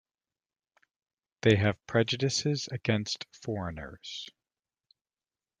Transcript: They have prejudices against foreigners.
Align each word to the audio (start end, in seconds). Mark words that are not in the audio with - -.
They 1.43 1.57
have 1.57 1.77
prejudices 1.85 2.67
against 2.71 3.27
foreigners. 3.43 4.27